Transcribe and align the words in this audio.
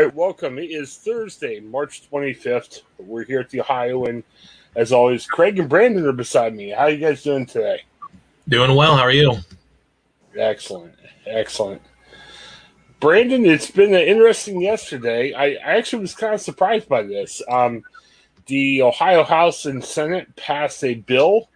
Right, 0.00 0.14
welcome. 0.14 0.58
It 0.58 0.72
is 0.72 0.96
Thursday, 0.96 1.60
March 1.60 2.10
25th. 2.10 2.82
We're 2.98 3.24
here 3.24 3.38
at 3.38 3.50
the 3.50 3.60
Ohio, 3.60 4.06
and 4.06 4.24
as 4.74 4.92
always, 4.92 5.24
Craig 5.24 5.58
and 5.60 5.68
Brandon 5.68 6.04
are 6.04 6.12
beside 6.12 6.52
me. 6.52 6.70
How 6.70 6.84
are 6.84 6.90
you 6.90 6.98
guys 6.98 7.22
doing 7.22 7.46
today? 7.46 7.82
Doing 8.48 8.74
well. 8.74 8.96
How 8.96 9.02
are 9.02 9.12
you? 9.12 9.36
Excellent, 10.36 10.94
excellent. 11.26 11.80
Brandon, 12.98 13.46
it's 13.46 13.70
been 13.70 13.94
an 13.94 14.00
interesting 14.00 14.60
yesterday. 14.60 15.32
I, 15.32 15.50
I 15.64 15.76
actually 15.76 16.00
was 16.00 16.14
kind 16.14 16.34
of 16.34 16.40
surprised 16.40 16.88
by 16.88 17.02
this. 17.02 17.40
Um, 17.48 17.84
the 18.46 18.82
Ohio 18.82 19.22
House 19.22 19.66
and 19.66 19.84
Senate 19.84 20.34
passed 20.34 20.82
a 20.82 20.94
bill 20.94 21.48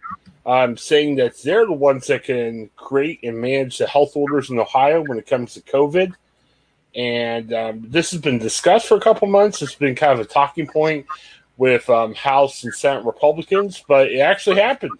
um, 0.45 0.77
saying 0.77 1.17
that 1.17 1.37
they're 1.43 1.65
the 1.65 1.73
ones 1.73 2.07
that 2.07 2.23
can 2.23 2.69
create 2.77 3.19
and 3.21 3.37
manage 3.37 3.79
the 3.79 3.87
health 3.87 4.15
orders 4.15 4.49
in 4.49 4.59
Ohio 4.59 5.03
when 5.03 5.17
it 5.17 5.27
comes 5.27 5.55
to 5.55 5.61
COVID 5.61 6.13
and 6.95 7.53
um, 7.53 7.85
this 7.87 8.11
has 8.11 8.21
been 8.21 8.39
discussed 8.39 8.87
for 8.87 8.97
a 8.97 9.01
couple 9.01 9.27
months. 9.27 9.61
It's 9.61 9.75
been 9.75 9.95
kind 9.95 10.13
of 10.13 10.19
a 10.19 10.25
talking 10.25 10.67
point 10.67 11.05
with 11.57 11.89
um, 11.89 12.15
House 12.15 12.63
and 12.63 12.73
Senate 12.73 13.05
Republicans, 13.05 13.83
but 13.87 14.11
it 14.11 14.19
actually 14.19 14.59
happened. 14.59 14.97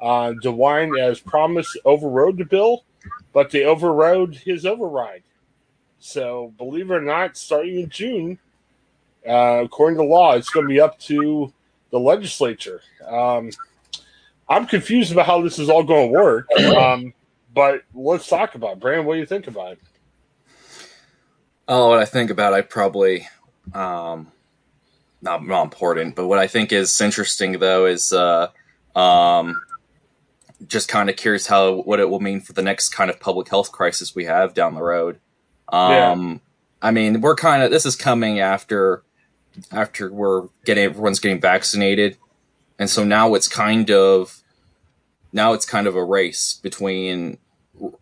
Uh, 0.00 0.32
DeWine, 0.44 0.98
as 1.00 1.18
promised, 1.18 1.76
overrode 1.84 2.38
the 2.38 2.44
bill, 2.44 2.84
but 3.32 3.50
they 3.50 3.64
overrode 3.64 4.34
his 4.34 4.64
override. 4.64 5.24
So, 5.98 6.54
believe 6.56 6.90
it 6.90 6.94
or 6.94 7.00
not, 7.00 7.36
starting 7.36 7.80
in 7.80 7.88
June, 7.88 8.38
uh, 9.26 9.62
according 9.64 9.98
to 9.98 10.04
law, 10.04 10.34
it's 10.34 10.50
going 10.50 10.66
to 10.66 10.72
be 10.72 10.80
up 10.80 10.98
to 11.00 11.52
the 11.90 11.98
legislature. 11.98 12.80
Um, 13.04 13.50
I'm 14.48 14.66
confused 14.66 15.10
about 15.10 15.26
how 15.26 15.42
this 15.42 15.58
is 15.58 15.68
all 15.68 15.82
going 15.82 16.12
to 16.12 16.18
work, 16.18 16.48
um, 16.76 17.12
but 17.52 17.82
let's 17.92 18.28
talk 18.28 18.54
about 18.54 18.74
it. 18.74 18.80
Brandon, 18.80 19.04
what 19.04 19.14
do 19.14 19.20
you 19.20 19.26
think 19.26 19.48
about 19.48 19.72
it? 19.72 19.78
Oh, 21.68 21.88
what 21.90 21.98
I 21.98 22.06
think 22.06 22.30
about, 22.30 22.54
I 22.54 22.62
probably 22.62 23.28
um, 23.74 24.32
not 25.20 25.46
not 25.46 25.64
important, 25.64 26.16
but 26.16 26.26
what 26.26 26.38
I 26.38 26.46
think 26.46 26.72
is 26.72 26.98
interesting 27.00 27.58
though 27.58 27.84
is 27.84 28.10
uh, 28.12 28.48
um, 28.96 29.60
just 30.66 30.88
kind 30.88 31.10
of 31.10 31.16
curious 31.16 31.46
how 31.46 31.82
what 31.82 32.00
it 32.00 32.08
will 32.08 32.20
mean 32.20 32.40
for 32.40 32.54
the 32.54 32.62
next 32.62 32.88
kind 32.88 33.10
of 33.10 33.20
public 33.20 33.48
health 33.48 33.70
crisis 33.70 34.14
we 34.14 34.24
have 34.24 34.54
down 34.54 34.74
the 34.74 34.82
road. 34.82 35.20
Um, 35.68 35.92
yeah. 35.92 36.38
I 36.80 36.90
mean, 36.90 37.20
we're 37.20 37.36
kind 37.36 37.62
of 37.62 37.70
this 37.70 37.84
is 37.84 37.96
coming 37.96 38.40
after 38.40 39.02
after 39.70 40.10
we're 40.10 40.48
getting 40.64 40.84
everyone's 40.84 41.20
getting 41.20 41.40
vaccinated, 41.40 42.16
and 42.78 42.88
so 42.88 43.04
now 43.04 43.34
it's 43.34 43.48
kind 43.48 43.90
of 43.90 44.42
now 45.34 45.52
it's 45.52 45.66
kind 45.66 45.86
of 45.86 45.96
a 45.96 46.04
race 46.04 46.58
between 46.62 47.36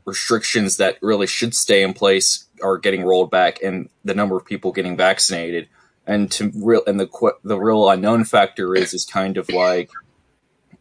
restrictions 0.05 0.77
that 0.77 0.99
really 1.03 1.27
should 1.27 1.55
stay 1.55 1.83
in 1.83 1.93
place 1.93 2.47
are 2.63 2.79
getting 2.79 3.05
rolled 3.05 3.31
back, 3.31 3.63
and 3.63 3.89
the 4.05 4.15
number 4.15 4.37
of 4.37 4.45
people 4.45 4.73
getting 4.73 4.97
vaccinated. 4.97 5.69
And 6.07 6.31
to 6.33 6.53
real 6.55 6.83
and 6.87 7.01
the 7.01 7.33
the 7.43 7.59
real 7.59 7.89
unknown 7.89 8.25
factor 8.25 8.75
is 8.75 8.95
is 8.95 9.05
kind 9.05 9.37
of 9.37 9.49
like 9.49 9.91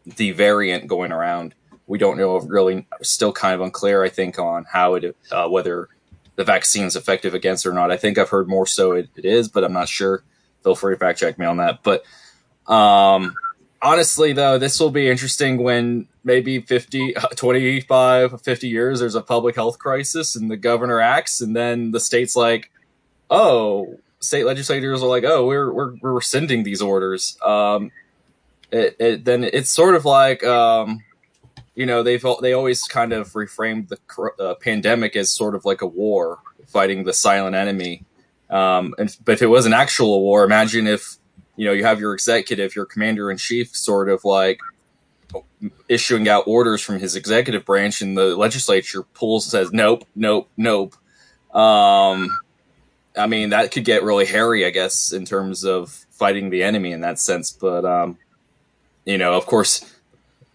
the 0.05 0.31
variant 0.31 0.87
going 0.87 1.11
around. 1.11 1.55
We 1.87 1.97
don't 1.97 2.17
know 2.17 2.39
really 2.39 2.87
still 3.01 3.31
kind 3.31 3.55
of 3.55 3.61
unclear. 3.61 4.03
I 4.03 4.09
think 4.09 4.37
on 4.37 4.65
how 4.71 4.95
it 4.95 5.15
uh, 5.31 5.47
whether 5.47 5.89
the 6.35 6.43
vaccine 6.43 6.85
is 6.85 6.95
effective 6.95 7.33
against 7.33 7.65
or 7.65 7.73
not. 7.73 7.91
I 7.91 7.97
think 7.97 8.17
I've 8.17 8.29
heard 8.29 8.47
more 8.47 8.67
so 8.67 8.91
it, 8.91 9.09
it 9.15 9.25
is, 9.25 9.47
but 9.47 9.63
I'm 9.63 9.73
not 9.73 9.89
sure. 9.89 10.23
Feel 10.63 10.75
free 10.75 10.95
to 10.95 10.99
fact 10.99 11.19
check 11.19 11.39
me 11.39 11.45
on 11.45 11.57
that. 11.57 11.81
But 11.83 12.03
um, 12.71 13.35
honestly, 13.81 14.33
though, 14.33 14.57
this 14.57 14.79
will 14.79 14.91
be 14.91 15.09
interesting 15.09 15.61
when 15.61 16.07
maybe 16.23 16.59
50, 16.59 17.15
25, 17.35 18.41
50 18.41 18.67
years 18.67 18.99
there's 18.99 19.15
a 19.15 19.21
public 19.21 19.55
health 19.55 19.79
crisis 19.79 20.35
and 20.35 20.49
the 20.49 20.57
governor 20.57 20.99
acts, 20.99 21.41
and 21.41 21.55
then 21.55 21.91
the 21.91 21.99
state's 21.99 22.35
like, 22.35 22.71
oh, 23.29 23.97
state 24.19 24.45
legislators 24.45 25.01
are 25.01 25.09
like, 25.09 25.23
oh, 25.23 25.45
we're 25.45 25.71
we're, 25.71 25.95
we're 26.01 26.13
rescinding 26.13 26.63
these 26.63 26.81
orders. 26.81 27.37
Um, 27.43 27.91
it, 28.71 28.95
it, 28.99 29.25
then 29.25 29.43
it's 29.43 29.69
sort 29.69 29.95
of 29.95 30.05
like, 30.05 30.43
um, 30.43 31.03
you 31.75 31.85
know, 31.85 32.03
they've 32.03 32.25
they 32.41 32.53
always 32.53 32.83
kind 32.83 33.13
of 33.13 33.31
reframed 33.33 33.89
the 33.89 34.43
uh, 34.43 34.55
pandemic 34.55 35.15
as 35.15 35.29
sort 35.29 35.55
of 35.55 35.65
like 35.65 35.81
a 35.81 35.87
war, 35.87 36.39
fighting 36.67 37.03
the 37.03 37.13
silent 37.13 37.55
enemy. 37.55 38.03
Um, 38.49 38.93
and, 38.97 39.15
but 39.25 39.33
if 39.33 39.41
it 39.41 39.47
was 39.47 39.65
an 39.65 39.73
actual 39.73 40.21
war, 40.21 40.43
imagine 40.43 40.87
if 40.87 41.17
you 41.55 41.65
know, 41.65 41.73
you 41.73 41.83
have 41.85 41.99
your 41.99 42.13
executive, 42.13 42.75
your 42.75 42.85
commander 42.85 43.31
in 43.31 43.37
chief, 43.37 43.75
sort 43.75 44.09
of 44.09 44.25
like 44.25 44.59
issuing 45.89 46.27
out 46.27 46.47
orders 46.47 46.81
from 46.81 46.99
his 46.99 47.15
executive 47.15 47.65
branch, 47.65 48.01
and 48.01 48.17
the 48.17 48.35
legislature 48.35 49.03
pulls 49.03 49.45
says 49.45 49.71
nope, 49.71 50.05
nope, 50.15 50.49
nope. 50.57 50.95
Um, 51.53 52.37
I 53.17 53.27
mean, 53.27 53.49
that 53.51 53.71
could 53.71 53.85
get 53.85 54.03
really 54.03 54.25
hairy, 54.25 54.65
I 54.65 54.71
guess, 54.71 55.13
in 55.13 55.25
terms 55.25 55.63
of 55.63 55.91
fighting 56.11 56.49
the 56.49 56.63
enemy 56.63 56.91
in 56.91 57.01
that 57.01 57.19
sense. 57.19 57.51
But 57.51 57.85
um, 57.85 58.17
you 59.05 59.17
know, 59.17 59.33
of 59.33 59.45
course, 59.45 59.93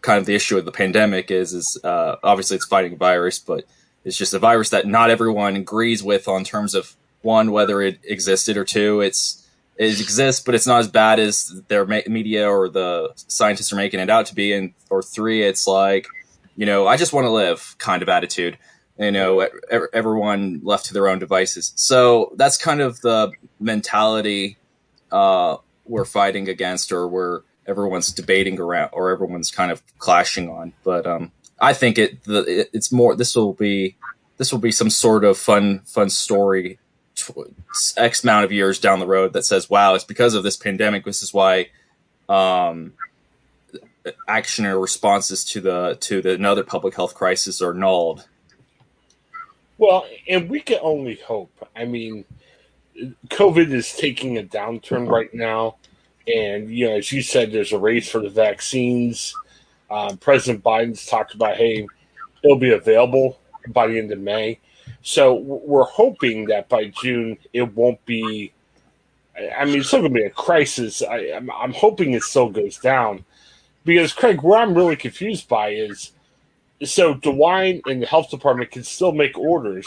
kind 0.03 0.19
of 0.19 0.27
the 0.27 0.35
issue 0.35 0.57
with 0.57 0.65
the 0.65 0.73
pandemic 0.73 1.31
is 1.31 1.53
is 1.53 1.79
uh, 1.83 2.17
obviously 2.23 2.57
it's 2.57 2.67
fighting 2.67 2.95
a 2.95 2.97
virus, 2.97 3.39
but 3.39 3.65
it's 4.05 4.17
just 4.17 4.35
a 4.35 4.39
virus 4.39 4.71
that 4.71 4.87
not 4.87 5.11
everyone 5.11 5.57
agrees 5.57 6.03
with 6.03 6.29
on 6.29 6.45
terms 6.45 6.75
of 6.75 6.95
one 7.23 7.53
whether 7.53 7.83
it 7.83 7.99
existed 8.05 8.57
or 8.57 8.65
two 8.65 9.01
it's 9.01 9.40
it 9.81 9.99
exists, 9.99 10.43
but 10.45 10.55
it's 10.55 10.67
not 10.67 10.81
as 10.81 10.89
bad 10.89 11.19
as 11.19 11.63
their 11.69 11.87
media 11.87 12.47
or 12.47 12.69
the 12.69 13.15
scientists 13.17 13.73
are 13.73 13.77
making 13.77 13.99
it 13.99 14.11
out 14.11 14.27
to 14.27 14.35
be. 14.35 14.53
And 14.53 14.75
or 14.91 15.03
three, 15.03 15.43
it's 15.43 15.67
like, 15.67 16.07
you 16.55 16.67
know, 16.67 16.87
I 16.87 16.99
just 16.99 17.15
want 17.15 17.25
to 17.25 17.31
live 17.31 17.77
kind 17.79 18.03
of 18.03 18.09
attitude. 18.11 18.59
You 18.99 19.11
know, 19.11 19.49
everyone 19.95 20.61
left 20.63 20.85
to 20.87 20.93
their 20.93 21.09
own 21.09 21.19
devices. 21.19 21.73
So 21.77 22.35
that's 22.37 22.59
kind 22.59 22.83
of 22.83 23.01
the 23.01 23.33
mentality 23.59 24.59
uh, 25.11 25.57
we're 25.87 26.05
fighting 26.05 26.51
against, 26.51 26.93
or 26.93 27.09
we're 27.09 27.41
everyone's 27.67 28.13
debating 28.13 28.61
around, 28.61 28.91
or 28.93 29.11
everyone's 29.11 29.51
kind 29.51 29.73
of 29.73 29.83
clashing 29.97 30.51
on. 30.51 30.75
But 30.85 31.07
um, 31.07 31.33
I 31.59 31.73
think 31.73 31.97
it, 31.97 32.23
the, 32.25 32.43
it 32.43 32.71
it's 32.75 32.93
more. 32.93 33.17
This 33.17 33.35
will 33.35 33.55
be 33.55 33.97
this 34.37 34.53
will 34.53 34.61
be 34.61 34.73
some 34.73 34.91
sort 34.91 35.25
of 35.25 35.39
fun 35.39 35.81
fun 35.87 36.11
story 36.11 36.79
X 37.97 38.25
amount 38.25 38.45
of 38.45 38.53
years 38.53 38.79
down 38.79 39.01
the 39.01 39.07
road 39.07 39.33
that 39.33 39.45
says, 39.45 39.69
wow, 39.69 39.95
it's 39.95 40.05
because 40.05 40.35
of 40.35 40.43
this 40.43 40.57
pandemic. 40.57 41.05
This 41.05 41.23
is 41.23 41.35
why 41.35 41.69
um, 42.29 42.93
action 44.29 44.67
or 44.67 44.79
responses 44.79 45.45
to 45.47 45.61
the 45.61 45.97
to 46.01 46.23
the 46.23 46.33
another 46.35 46.65
public 46.65 46.95
health 46.95 47.15
crisis 47.15 47.61
are 47.61 47.75
nulled. 47.75 48.27
Well, 49.79 50.07
and 50.29 50.51
we 50.51 50.61
can 50.61 50.79
only 50.83 51.17
hope. 51.17 51.51
I 51.75 51.87
mean, 51.87 52.25
COVID 53.29 53.73
is 53.73 53.95
taking 53.95 54.37
a 54.37 54.43
downturn 54.43 55.09
right 55.09 55.33
now, 55.33 55.77
and 56.27 56.71
you 56.71 56.89
know, 56.89 56.97
as 56.97 57.13
you 57.13 57.23
said, 57.23 57.53
there's 57.53 57.73
a 57.73 57.79
race 57.79 58.09
for 58.11 58.21
the 58.21 58.29
vaccines. 58.29 59.35
Um, 59.91 60.19
President 60.19 60.63
Biden's 60.63 61.05
talked 61.07 61.35
about, 61.35 61.57
hey, 61.57 61.87
it'll 62.45 62.59
be 62.59 62.73
available 62.73 63.41
by 63.69 63.89
the 63.89 63.99
end 63.99 64.13
of 64.13 64.21
May. 64.21 64.61
So 65.03 65.35
we're 65.35 65.85
hoping 65.85 66.47
that 66.47 66.69
by 66.69 66.87
June 67.03 67.39
it 67.53 67.75
won't 67.75 68.05
be. 68.05 68.53
I 69.59 69.65
mean, 69.65 69.79
it's 69.79 69.89
still 69.89 70.01
going 70.01 70.13
to 70.13 70.21
be 70.21 70.27
a 70.27 70.31
crisis. 70.31 71.03
I, 71.03 71.19
am 71.19 71.51
I'm, 71.51 71.57
I'm 71.63 71.73
hoping 71.73 72.13
it 72.13 72.23
still 72.23 72.51
goes 72.51 72.77
down 72.79 73.25
because 73.85 74.13
Craig, 74.13 74.43
where 74.43 74.59
I'm 74.59 74.75
really 74.75 74.97
confused 74.97 75.49
by 75.49 75.71
is 75.71 76.13
so 76.83 77.15
DeWine 77.15 77.83
and 77.87 78.03
the 78.03 78.07
health 78.07 78.31
department 78.31 78.71
can 78.71 78.85
still 78.85 79.13
make 79.13 79.39
orders. 79.39 79.87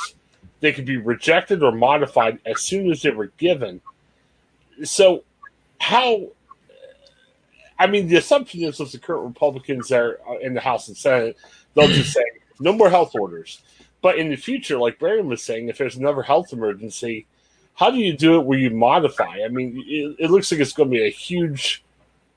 They 0.60 0.71
can 0.71 0.86
be 0.86 0.98
rejected 0.98 1.63
or 1.63 1.71
modified 1.71 2.39
as 2.45 2.62
soon 2.62 2.89
as 2.92 3.01
they 3.01 3.12
were 3.12 3.31
given. 3.38 3.81
So, 4.83 5.24
how? 5.80 6.27
I 7.77 7.88
mean, 7.88 8.07
the 8.07 8.15
assumption 8.15 8.63
is 8.63 8.80
with 8.80 8.92
the 8.92 9.00
current 9.00 9.25
Republicans 9.25 9.89
there 9.89 10.19
uh, 10.27 10.38
in 10.38 10.54
the 10.54 10.62
House 10.62 10.88
and 10.88 10.95
Senate, 10.95 11.38
they'll 11.74 11.88
just 11.88 12.13
say 12.13 12.24
no 12.60 12.71
more 12.71 12.89
health 12.89 13.13
orders. 13.15 13.62
But 14.04 14.18
in 14.18 14.30
the 14.30 14.36
future, 14.36 14.78
like 14.78 15.00
Brandon 15.00 15.28
was 15.28 15.42
saying, 15.42 15.70
if 15.70 15.78
there's 15.78 15.96
another 15.96 16.22
health 16.22 16.52
emergency, 16.52 17.26
how 17.74 17.90
do 17.90 17.98
you 17.98 18.16
do 18.16 18.36
it 18.36 18.46
where 18.46 18.60
you 18.60 18.70
modify? 18.70 19.40
I 19.44 19.48
mean, 19.48 19.82
it, 19.88 20.26
it 20.26 20.30
looks 20.30 20.52
like 20.52 20.60
it's 20.60 20.74
going 20.74 20.90
to 20.90 20.96
be 20.96 21.08
a 21.08 21.10
huge, 21.10 21.86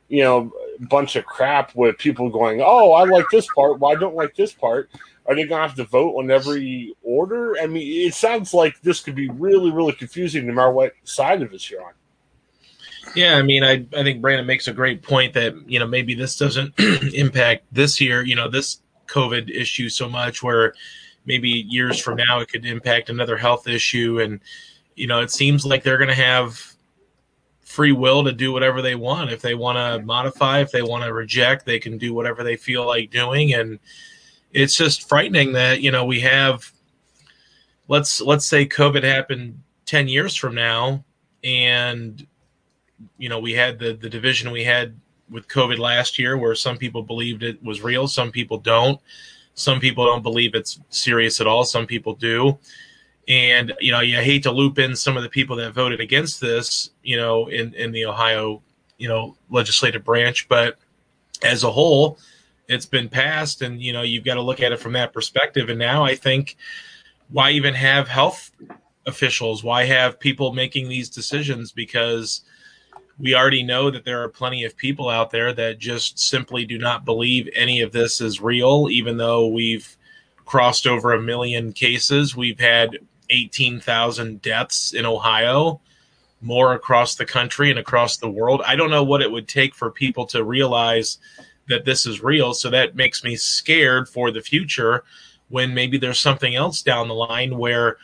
you 0.08 0.22
know, 0.22 0.52
bunch 0.78 1.16
of 1.16 1.26
crap 1.26 1.74
with 1.74 1.98
people 1.98 2.30
going, 2.30 2.62
"Oh, 2.64 2.92
I 2.92 3.02
like 3.04 3.26
this 3.32 3.48
part. 3.52 3.80
Well, 3.80 3.90
I 3.90 3.98
don't 3.98 4.14
like 4.14 4.36
this 4.36 4.52
part." 4.52 4.88
Are 5.26 5.34
they 5.34 5.42
going 5.42 5.60
to 5.60 5.66
have 5.66 5.74
to 5.74 5.84
vote 5.84 6.14
on 6.14 6.30
every 6.30 6.94
order? 7.02 7.56
I 7.60 7.66
mean, 7.66 8.06
it 8.06 8.14
sounds 8.14 8.54
like 8.54 8.80
this 8.82 9.00
could 9.00 9.16
be 9.16 9.28
really, 9.28 9.72
really 9.72 9.92
confusing 9.92 10.46
no 10.46 10.52
matter 10.52 10.70
what 10.70 10.92
side 11.02 11.42
of 11.42 11.52
it 11.52 11.68
you're 11.68 11.82
on. 11.82 11.94
Yeah, 13.16 13.36
I 13.36 13.42
mean, 13.42 13.64
I 13.64 13.84
I 13.92 14.04
think 14.04 14.20
Brandon 14.20 14.46
makes 14.46 14.68
a 14.68 14.72
great 14.72 15.02
point 15.02 15.34
that 15.34 15.68
you 15.68 15.80
know 15.80 15.86
maybe 15.86 16.14
this 16.14 16.38
doesn't 16.38 16.78
impact 17.12 17.64
this 17.72 18.00
year, 18.00 18.22
you 18.22 18.36
know, 18.36 18.48
this 18.48 18.80
COVID 19.08 19.50
issue 19.50 19.88
so 19.88 20.08
much 20.08 20.44
where 20.44 20.74
maybe 21.26 21.48
years 21.50 21.98
from 21.98 22.16
now 22.16 22.40
it 22.40 22.48
could 22.48 22.64
impact 22.64 23.10
another 23.10 23.36
health 23.36 23.68
issue. 23.68 24.20
And 24.20 24.40
you 24.94 25.06
know 25.06 25.20
it 25.20 25.30
seems 25.30 25.66
like 25.66 25.82
they're 25.82 25.98
going 25.98 26.08
to 26.08 26.14
have 26.14 26.74
free 27.62 27.92
will 27.92 28.24
to 28.24 28.32
do 28.32 28.52
whatever 28.52 28.80
they 28.80 28.94
want. 28.94 29.30
If 29.32 29.42
they 29.42 29.54
want 29.54 29.76
to 29.76 30.04
modify 30.06 30.60
if 30.60 30.70
they 30.70 30.82
want 30.82 31.04
to 31.04 31.12
reject 31.12 31.66
they 31.66 31.78
can 31.78 31.98
do 31.98 32.14
whatever 32.14 32.42
they 32.42 32.56
feel 32.56 32.86
like 32.86 33.10
doing. 33.10 33.54
And 33.54 33.78
it's 34.52 34.76
just 34.76 35.08
frightening 35.08 35.52
that 35.52 35.82
you 35.82 35.90
know 35.90 36.04
we 36.04 36.20
have 36.20 36.72
let's 37.88 38.20
let's 38.20 38.46
say 38.46 38.66
covid 38.66 39.02
happened 39.02 39.60
10 39.84 40.08
years 40.08 40.34
from 40.34 40.54
now 40.54 41.04
and 41.44 42.26
you 43.18 43.28
know 43.28 43.38
we 43.38 43.52
had 43.52 43.78
the 43.78 43.92
the 43.92 44.08
division 44.08 44.50
we 44.50 44.64
had 44.64 44.98
with 45.30 45.46
covid 45.48 45.78
last 45.78 46.18
year 46.18 46.38
where 46.38 46.54
some 46.54 46.78
people 46.78 47.02
believed 47.02 47.42
it 47.42 47.62
was 47.62 47.82
real 47.82 48.08
some 48.08 48.30
people 48.30 48.58
don't 48.58 49.00
some 49.56 49.80
people 49.80 50.04
don't 50.04 50.22
believe 50.22 50.54
it's 50.54 50.78
serious 50.90 51.40
at 51.40 51.46
all. 51.46 51.64
Some 51.64 51.86
people 51.86 52.14
do. 52.14 52.58
And, 53.26 53.72
you 53.80 53.90
know, 53.90 54.00
you 54.00 54.18
hate 54.18 54.44
to 54.44 54.52
loop 54.52 54.78
in 54.78 54.94
some 54.94 55.16
of 55.16 55.24
the 55.24 55.28
people 55.28 55.56
that 55.56 55.74
voted 55.74 56.00
against 56.00 56.40
this, 56.40 56.90
you 57.02 57.16
know, 57.16 57.48
in, 57.48 57.74
in 57.74 57.90
the 57.90 58.06
Ohio, 58.06 58.62
you 58.98 59.08
know, 59.08 59.36
legislative 59.50 60.04
branch. 60.04 60.48
But 60.48 60.78
as 61.42 61.64
a 61.64 61.70
whole, 61.70 62.18
it's 62.68 62.86
been 62.86 63.08
passed. 63.08 63.62
And, 63.62 63.80
you 63.80 63.92
know, 63.92 64.02
you've 64.02 64.24
got 64.24 64.34
to 64.34 64.42
look 64.42 64.60
at 64.60 64.72
it 64.72 64.78
from 64.78 64.92
that 64.92 65.12
perspective. 65.12 65.70
And 65.70 65.78
now 65.78 66.04
I 66.04 66.14
think 66.14 66.56
why 67.30 67.50
even 67.50 67.74
have 67.74 68.06
health 68.06 68.52
officials? 69.06 69.64
Why 69.64 69.84
have 69.84 70.20
people 70.20 70.52
making 70.52 70.88
these 70.88 71.10
decisions? 71.10 71.72
Because– 71.72 72.42
we 73.18 73.34
already 73.34 73.62
know 73.62 73.90
that 73.90 74.04
there 74.04 74.22
are 74.22 74.28
plenty 74.28 74.64
of 74.64 74.76
people 74.76 75.08
out 75.08 75.30
there 75.30 75.52
that 75.52 75.78
just 75.78 76.18
simply 76.18 76.66
do 76.66 76.78
not 76.78 77.04
believe 77.04 77.48
any 77.54 77.80
of 77.80 77.92
this 77.92 78.20
is 78.20 78.40
real, 78.40 78.88
even 78.90 79.16
though 79.16 79.46
we've 79.46 79.96
crossed 80.44 80.86
over 80.86 81.12
a 81.12 81.22
million 81.22 81.72
cases. 81.72 82.36
We've 82.36 82.60
had 82.60 82.98
18,000 83.30 84.42
deaths 84.42 84.92
in 84.92 85.06
Ohio, 85.06 85.80
more 86.42 86.74
across 86.74 87.14
the 87.14 87.24
country 87.24 87.70
and 87.70 87.78
across 87.78 88.18
the 88.18 88.30
world. 88.30 88.62
I 88.66 88.76
don't 88.76 88.90
know 88.90 89.02
what 89.02 89.22
it 89.22 89.30
would 89.30 89.48
take 89.48 89.74
for 89.74 89.90
people 89.90 90.26
to 90.26 90.44
realize 90.44 91.18
that 91.68 91.84
this 91.84 92.06
is 92.06 92.22
real. 92.22 92.52
So 92.54 92.70
that 92.70 92.94
makes 92.94 93.24
me 93.24 93.34
scared 93.34 94.08
for 94.08 94.30
the 94.30 94.42
future 94.42 95.04
when 95.48 95.74
maybe 95.74 95.98
there's 95.98 96.20
something 96.20 96.54
else 96.54 96.82
down 96.82 97.08
the 97.08 97.14
line 97.14 97.56
where 97.56 97.96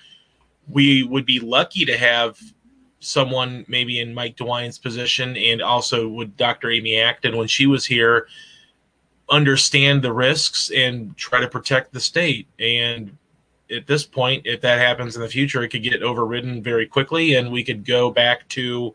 we 0.68 1.02
would 1.02 1.26
be 1.26 1.38
lucky 1.38 1.84
to 1.84 1.96
have 1.96 2.40
someone 3.02 3.64
maybe 3.68 4.00
in 4.00 4.14
Mike 4.14 4.36
DeWine's 4.36 4.78
position 4.78 5.36
and 5.36 5.60
also 5.60 6.08
with 6.08 6.36
Dr. 6.36 6.70
Amy 6.70 6.98
Acton 6.98 7.36
when 7.36 7.48
she 7.48 7.66
was 7.66 7.84
here 7.84 8.26
understand 9.28 10.02
the 10.02 10.12
risks 10.12 10.70
and 10.70 11.16
try 11.16 11.40
to 11.40 11.48
protect 11.48 11.92
the 11.92 12.00
state. 12.00 12.46
And 12.58 13.16
at 13.70 13.86
this 13.86 14.04
point, 14.04 14.46
if 14.46 14.60
that 14.60 14.78
happens 14.78 15.16
in 15.16 15.22
the 15.22 15.28
future, 15.28 15.62
it 15.62 15.68
could 15.68 15.82
get 15.82 16.02
overridden 16.02 16.62
very 16.62 16.86
quickly 16.86 17.34
and 17.34 17.50
we 17.50 17.64
could 17.64 17.84
go 17.84 18.10
back 18.10 18.46
to 18.50 18.94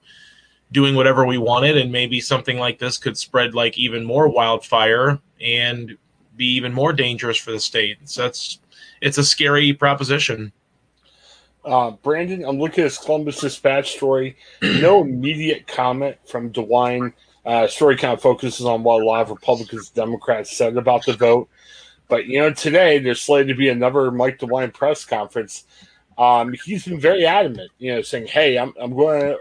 doing 0.71 0.95
whatever 0.95 1.25
we 1.25 1.37
wanted 1.37 1.77
and 1.77 1.91
maybe 1.91 2.19
something 2.19 2.59
like 2.59 2.77
this 2.77 2.97
could 2.97 3.17
spread 3.17 3.55
like 3.55 3.77
even 3.77 4.05
more 4.05 4.27
wildfire 4.27 5.19
and 5.41 5.97
be 6.35 6.45
even 6.45 6.73
more 6.73 6.93
dangerous 6.93 7.37
for 7.37 7.51
the 7.51 7.59
state. 7.59 7.97
So 8.05 8.23
that's 8.23 8.59
it's 9.01 9.17
a 9.17 9.23
scary 9.23 9.73
proposition. 9.73 10.51
Uh, 11.67 11.91
Brandon, 11.91 12.45
I'm 12.45 12.59
looking 12.59 12.85
at 12.85 12.87
this 12.87 12.97
Columbus 12.97 13.41
Dispatch 13.41 13.97
story. 13.97 14.37
No 14.61 15.01
immediate 15.03 15.67
comment 15.67 16.15
from 16.25 16.53
DeWine. 16.53 17.11
Uh, 17.45 17.67
story 17.67 17.97
kind 17.97 18.13
of 18.13 18.21
focuses 18.21 18.65
on 18.65 18.83
what 18.83 19.01
a 19.01 19.05
lot 19.05 19.23
of 19.23 19.31
Republicans, 19.31 19.89
Democrats 19.89 20.55
said 20.55 20.77
about 20.77 21.05
the 21.05 21.11
vote. 21.11 21.49
But 22.07 22.25
you 22.25 22.39
know, 22.39 22.53
today 22.53 22.99
there's 22.99 23.21
slated 23.21 23.49
to 23.49 23.55
be 23.55 23.67
another 23.67 24.11
Mike 24.11 24.39
DeWine 24.39 24.73
press 24.73 25.03
conference. 25.03 25.65
Um, 26.17 26.55
he's 26.63 26.85
been 26.85 27.01
very 27.01 27.25
adamant, 27.25 27.69
you 27.79 27.93
know, 27.93 28.01
saying, 28.01 28.27
"Hey, 28.27 28.57
I'm 28.57 28.73
I'm 28.79 28.95
going 28.95 29.19
to 29.19 29.37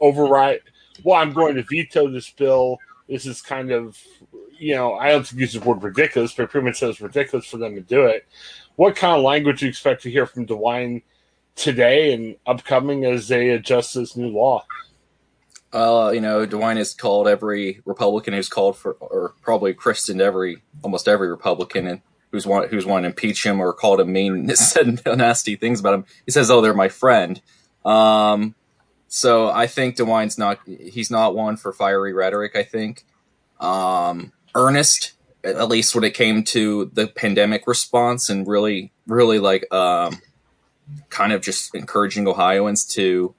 override. 0.00 0.60
Well, 1.04 1.20
I'm 1.20 1.34
going 1.34 1.56
to 1.56 1.62
veto 1.62 2.10
this 2.10 2.30
bill. 2.30 2.78
This 3.06 3.26
is 3.26 3.42
kind 3.42 3.70
of, 3.70 4.00
you 4.58 4.74
know, 4.74 4.94
I 4.94 5.10
don't 5.10 5.30
use 5.32 5.52
the 5.52 5.60
word 5.60 5.82
ridiculous, 5.82 6.32
but 6.32 6.48
pretty 6.48 6.64
much 6.64 6.78
says 6.78 7.02
ridiculous 7.02 7.44
for 7.44 7.58
them 7.58 7.74
to 7.74 7.82
do 7.82 8.06
it. 8.06 8.26
What 8.76 8.96
kind 8.96 9.14
of 9.14 9.22
language 9.22 9.60
do 9.60 9.66
you 9.66 9.70
expect 9.70 10.02
to 10.04 10.10
hear 10.10 10.24
from 10.24 10.46
DeWine?" 10.46 11.02
Today 11.56 12.12
and 12.12 12.36
upcoming 12.46 13.04
as 13.04 13.28
they 13.28 13.50
adjust 13.50 13.94
this 13.94 14.16
new 14.16 14.28
law? 14.28 14.64
Uh, 15.72 16.10
you 16.14 16.20
know, 16.20 16.46
DeWine 16.46 16.76
has 16.76 16.94
called 16.94 17.26
every 17.26 17.80
Republican 17.84 18.34
who's 18.34 18.48
called 18.48 18.78
for, 18.78 18.92
or 18.92 19.34
probably 19.42 19.74
christened 19.74 20.20
every, 20.20 20.62
almost 20.82 21.08
every 21.08 21.28
Republican 21.28 21.86
and 21.86 22.00
who's 22.30 22.46
want, 22.46 22.70
who's 22.70 22.86
wanted 22.86 23.02
to 23.02 23.08
impeach 23.08 23.44
him 23.44 23.60
or 23.60 23.72
called 23.72 24.00
him 24.00 24.12
mean, 24.12 24.48
said 24.54 25.00
nasty 25.04 25.56
things 25.56 25.80
about 25.80 25.94
him. 25.94 26.04
He 26.24 26.30
says, 26.30 26.50
"Oh, 26.50 26.60
they're 26.60 26.72
my 26.72 26.88
friend." 26.88 27.40
Um, 27.84 28.54
so 29.08 29.48
I 29.48 29.66
think 29.66 29.96
DeWine's 29.96 30.38
not, 30.38 30.58
he's 30.66 31.10
not 31.10 31.34
one 31.34 31.56
for 31.56 31.72
fiery 31.72 32.12
rhetoric. 32.12 32.56
I 32.56 32.64
think, 32.64 33.04
um, 33.60 34.32
earnest, 34.54 35.12
at 35.44 35.68
least 35.68 35.94
when 35.94 36.04
it 36.04 36.14
came 36.14 36.42
to 36.44 36.90
the 36.92 37.06
pandemic 37.06 37.66
response 37.66 38.28
and 38.28 38.46
really, 38.46 38.92
really 39.06 39.38
like, 39.38 39.72
um, 39.72 40.20
kind 41.10 41.32
of 41.32 41.42
just 41.42 41.74
encouraging 41.74 42.28
Ohioans 42.28 42.84
to 42.84 43.34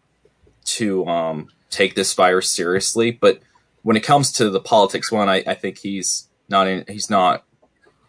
to 0.66 1.06
um, 1.08 1.50
take 1.70 1.96
this 1.96 2.14
virus 2.14 2.52
seriously. 2.52 3.12
But 3.12 3.40
when 3.84 3.96
it 3.96 4.04
comes 4.04 4.32
to 4.34 4.50
the 4.50 4.60
politics 4.60 5.12
one, 5.12 5.30
I, 5.30 5.44
I 5.48 5.54
think 5.54 5.80
he's 5.80 6.28
not 6.50 6.68
in, 6.68 6.84
he's 6.88 7.10
not 7.10 7.46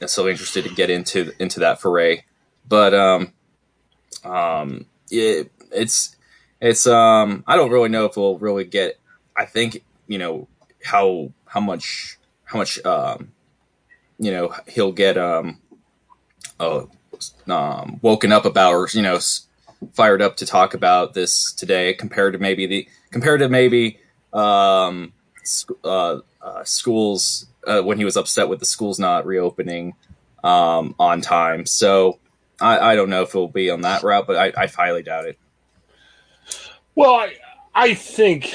necessarily 0.01 0.33
interested 0.33 0.65
to 0.65 0.75
get 0.75 0.91
into 0.91 1.33
into 1.41 1.61
that 1.61 1.81
foray. 1.81 2.25
But 2.69 2.95
um, 2.95 3.33
um, 4.25 4.87
it, 5.11 5.51
it's 5.73 6.17
it's 6.61 6.87
um, 6.87 7.45
I 7.47 7.57
don't 7.57 7.71
really 7.71 7.89
know 7.89 8.07
if 8.07 8.17
we'll 8.17 8.39
really 8.39 8.65
get. 8.65 8.99
I 9.37 9.45
think 9.45 9.85
you 10.07 10.19
know 10.19 10.49
how 10.85 11.33
how 11.47 11.61
much 11.61 12.19
how 12.45 12.59
much 12.59 12.85
um, 12.85 13.33
you 14.19 14.31
know 14.31 14.55
he'll 14.67 14.93
get 14.93 15.17
um, 15.17 15.61
oh 16.59 16.91
um, 17.49 17.99
woken 18.03 18.33
up 18.33 18.45
about 18.45 18.73
or 18.73 18.89
you 18.93 19.03
know 19.03 19.19
fired 19.93 20.23
up 20.23 20.37
to 20.37 20.47
talk 20.47 20.75
about 20.75 21.15
this 21.15 21.53
today 21.53 21.95
compared 21.95 22.33
to 22.33 22.39
maybe 22.39 22.67
the 22.67 22.89
compared 23.11 23.41
to 23.41 23.49
maybe 23.49 23.99
um, 24.33 25.13
uh, 25.85 26.19
uh, 26.43 26.65
schools 26.65 27.47
uh, 27.67 27.81
when 27.83 27.99
he 27.99 28.05
was 28.05 28.17
upset 28.17 28.49
with 28.49 28.59
the 28.59 28.67
schools 28.67 28.99
not 28.99 29.27
reopening 29.27 29.95
um, 30.45 30.95
on 30.99 31.21
time. 31.21 31.67
So 31.67 32.19
I, 32.61 32.93
I, 32.93 32.97
don't 32.97 33.11
know 33.11 33.23
if 33.23 33.35
it 33.35 33.39
will 33.39 33.49
be 33.49 33.71
on 33.71 33.83
that 33.83 34.03
route, 34.03 34.27
but 34.27 34.37
I, 34.37 34.63
I 34.63 34.67
highly 34.67 35.03
doubt 35.03 35.27
it. 35.27 35.39
Well, 36.95 37.15
I, 37.15 37.35
I 37.75 37.95
think 37.95 38.55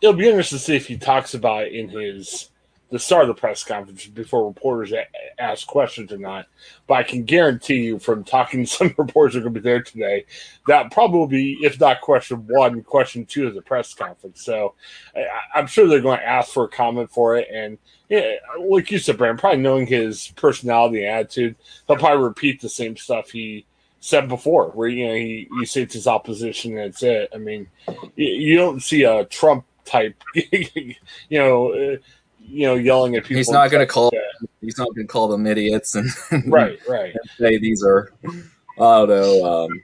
it'll 0.00 0.14
be 0.14 0.26
interesting 0.26 0.58
to 0.58 0.64
see 0.64 0.76
if 0.76 0.86
he 0.86 0.96
talks 0.96 1.34
about 1.34 1.64
it 1.64 1.72
in 1.72 1.88
his 1.88 2.50
the 2.90 2.98
start 2.98 3.22
of 3.22 3.28
the 3.28 3.40
press 3.40 3.62
conference 3.62 4.06
before 4.06 4.46
reporters 4.46 4.92
a- 4.92 5.06
ask 5.40 5.66
questions 5.66 6.12
or 6.12 6.18
not. 6.18 6.46
But 6.86 6.94
I 6.94 7.02
can 7.04 7.24
guarantee 7.24 7.76
you 7.76 7.98
from 7.98 8.24
talking 8.24 8.64
to 8.64 8.70
some 8.70 8.94
reporters 8.98 9.36
are 9.36 9.40
going 9.40 9.54
to 9.54 9.60
be 9.60 9.64
there 9.64 9.82
today, 9.82 10.26
that 10.66 10.90
probably, 10.90 11.58
if 11.62 11.78
not 11.78 12.00
question 12.00 12.46
one, 12.48 12.82
question 12.82 13.26
two 13.26 13.46
of 13.46 13.54
the 13.54 13.62
press 13.62 13.94
conference. 13.94 14.44
So 14.44 14.74
I, 15.14 15.60
am 15.60 15.66
sure 15.66 15.86
they're 15.86 16.00
going 16.00 16.18
to 16.18 16.26
ask 16.26 16.52
for 16.52 16.64
a 16.64 16.68
comment 16.68 17.10
for 17.10 17.36
it. 17.36 17.48
And 17.52 17.78
yeah, 18.08 18.34
like 18.58 18.90
you 18.90 18.98
said, 18.98 19.18
Brand, 19.18 19.38
probably 19.38 19.60
knowing 19.60 19.86
his 19.86 20.32
personality 20.36 21.04
and 21.04 21.14
attitude, 21.14 21.56
he'll 21.86 21.96
probably 21.96 22.24
repeat 22.24 22.60
the 22.60 22.68
same 22.68 22.96
stuff 22.96 23.30
he 23.30 23.66
said 24.00 24.28
before, 24.28 24.70
where 24.70 24.88
you 24.88 25.06
know 25.06 25.14
he, 25.14 25.46
he 25.58 25.66
states 25.66 25.94
his 25.94 26.06
opposition 26.06 26.72
and 26.72 26.92
that's 26.92 27.02
it. 27.02 27.28
I 27.34 27.38
mean, 27.38 27.68
you, 28.16 28.26
you 28.26 28.56
don't 28.56 28.82
see 28.82 29.04
a 29.04 29.26
Trump 29.26 29.64
type, 29.84 30.22
you 30.34 30.94
know, 31.30 31.72
uh, 31.72 31.96
you 32.40 32.66
know, 32.66 32.74
yelling 32.74 33.16
at 33.16 33.24
people. 33.24 33.36
He's 33.36 33.50
not 33.50 33.70
going 33.70 33.86
to 33.86 33.92
call. 33.92 34.12
He's 34.60 34.78
not 34.78 34.88
going 34.94 35.06
to 35.06 35.12
call 35.12 35.28
them 35.28 35.46
idiots 35.46 35.94
and 35.94 36.08
right, 36.46 36.78
right. 36.88 37.14
And 37.14 37.30
say 37.38 37.58
these 37.58 37.84
are. 37.84 38.12
I 38.24 38.32
don't 38.78 39.08
know. 39.08 39.44
Um, 39.44 39.82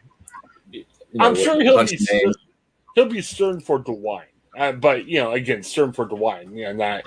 you 0.73 0.85
know 1.15 1.25
I'm 1.27 1.35
sure 1.35 1.61
he'll 1.63 1.85
be 1.85 1.97
stern, 1.97 2.33
he'll 2.95 3.09
be 3.09 3.23
stern 3.23 3.61
for 3.61 3.79
DeWine, 3.83 4.25
uh, 4.59 4.73
but 4.73 5.07
you 5.07 5.21
know, 5.21 5.33
again, 5.33 5.63
stern 5.63 5.93
for 5.93 6.07
DeWine, 6.07 6.57
you 6.57 6.65
know, 6.65 6.73
not 6.73 7.05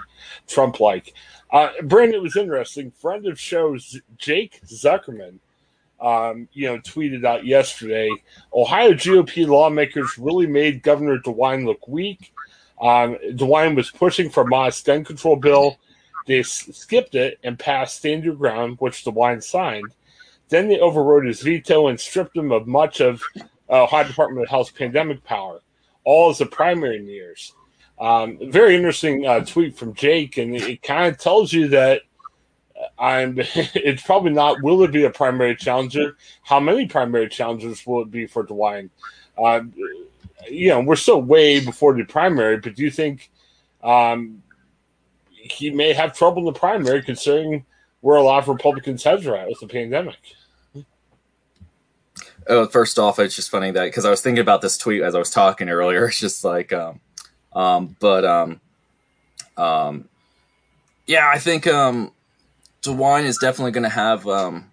Trump 0.47 0.79
like. 0.79 1.13
Uh, 1.51 1.69
Brandon, 1.83 2.21
was 2.21 2.37
interesting. 2.37 2.91
Friend 2.91 3.25
of 3.25 3.39
shows 3.39 3.99
Jake 4.17 4.61
Zuckerman 4.67 5.39
um, 6.01 6.47
you 6.53 6.67
know, 6.67 6.77
tweeted 6.79 7.25
out 7.25 7.45
yesterday 7.45 8.09
Ohio 8.53 8.91
GOP 8.91 9.47
lawmakers 9.47 10.17
really 10.17 10.47
made 10.47 10.81
Governor 10.81 11.19
DeWine 11.19 11.65
look 11.65 11.87
weak. 11.87 12.33
Um, 12.81 13.17
DeWine 13.31 13.75
was 13.75 13.91
pushing 13.91 14.29
for 14.29 14.47
a 14.47 14.71
gun 14.83 15.03
control 15.03 15.35
bill. 15.35 15.77
They 16.27 16.39
s- 16.39 16.69
skipped 16.71 17.15
it 17.15 17.39
and 17.43 17.57
passed 17.59 17.97
Stand 17.97 18.23
Your 18.23 18.35
Ground, 18.35 18.77
which 18.79 19.03
DeWine 19.03 19.43
signed. 19.43 19.93
Then 20.49 20.67
they 20.67 20.79
overrode 20.79 21.25
his 21.25 21.41
veto 21.41 21.87
and 21.87 21.99
stripped 21.99 22.35
him 22.35 22.51
of 22.51 22.67
much 22.67 23.01
of 23.01 23.21
uh, 23.69 23.83
Ohio 23.83 24.07
Department 24.07 24.43
of 24.43 24.49
Health's 24.49 24.71
pandemic 24.71 25.23
power, 25.23 25.61
all 26.03 26.29
as 26.29 26.41
a 26.41 26.45
primary 26.45 26.99
nears. 26.99 27.53
Um, 27.99 28.39
very 28.49 28.75
interesting 28.75 29.27
uh, 29.27 29.43
tweet 29.43 29.77
from 29.77 29.93
Jake, 29.93 30.37
and 30.37 30.55
it 30.55 30.81
kind 30.81 31.13
of 31.13 31.19
tells 31.19 31.51
you 31.51 31.67
that 31.69 32.01
I'm. 32.97 33.37
It's 33.75 34.03
probably 34.03 34.31
not. 34.31 34.63
Will 34.63 34.83
it 34.83 34.91
be 34.91 35.03
a 35.03 35.09
primary 35.09 35.55
challenger? 35.55 36.15
How 36.43 36.59
many 36.59 36.87
primary 36.87 37.27
challengers 37.29 37.85
will 37.85 38.01
it 38.01 38.11
be 38.11 38.25
for 38.25 38.45
DeWine? 38.45 38.89
Uh, 39.37 39.61
you 40.47 40.69
know, 40.69 40.81
we're 40.81 40.95
still 40.95 41.21
way 41.21 41.59
before 41.59 41.93
the 41.93 42.03
primary, 42.03 42.57
but 42.57 42.75
do 42.75 42.83
you 42.83 42.91
think 42.91 43.29
um, 43.83 44.43
he 45.31 45.69
may 45.69 45.93
have 45.93 46.15
trouble 46.15 46.39
in 46.39 46.53
the 46.53 46.59
primary, 46.59 47.01
considering 47.01 47.65
where 48.01 48.17
a 48.17 48.21
lot 48.21 48.43
of 48.43 48.47
Republicans' 48.47 49.03
heads 49.03 49.27
are 49.27 49.47
with 49.47 49.59
the 49.59 49.67
pandemic? 49.67 50.17
Oh, 52.47 52.65
first 52.67 52.97
off, 52.97 53.19
it's 53.19 53.35
just 53.35 53.51
funny 53.51 53.71
that 53.71 53.85
because 53.85 54.05
I 54.05 54.09
was 54.09 54.21
thinking 54.21 54.41
about 54.41 54.61
this 54.61 54.77
tweet 54.77 55.03
as 55.03 55.13
I 55.13 55.19
was 55.19 55.29
talking 55.29 55.69
earlier. 55.69 56.05
It's 56.07 56.19
just 56.19 56.43
like, 56.43 56.73
um, 56.73 56.99
um, 57.53 57.95
but 57.99 58.25
um, 58.25 58.61
um, 59.57 60.09
yeah, 61.05 61.29
I 61.31 61.37
think 61.37 61.67
um, 61.67 62.11
DeWine 62.81 63.25
is 63.25 63.37
definitely 63.37 63.71
going 63.71 63.83
to 63.83 63.89
have. 63.89 64.27
Um, 64.27 64.71